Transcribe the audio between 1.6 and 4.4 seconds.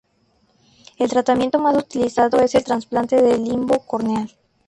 utilizado es el trasplante de limbo corneal.